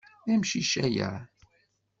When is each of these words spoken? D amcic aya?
D 0.25 0.27
amcic 0.33 0.71
aya? 0.85 1.09